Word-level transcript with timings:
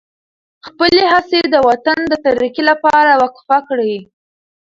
خپلې 0.67 1.03
هڅې 1.13 1.41
د 1.53 1.55
وطن 1.69 1.99
د 2.07 2.13
ترقۍ 2.25 2.61
لپاره 2.69 3.11
وقف 3.21 3.47
کړئ. 3.69 3.93